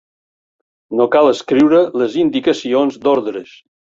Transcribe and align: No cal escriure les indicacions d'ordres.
No 1.01 1.05
cal 1.15 1.29
escriure 1.33 1.83
les 2.03 2.17
indicacions 2.23 3.01
d'ordres. 3.07 3.55